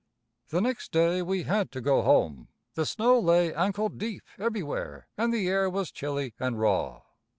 [0.49, 2.47] The next day we had to go home.
[2.73, 7.03] The snow lay ankle deep everywhere and the air was chilly and raw.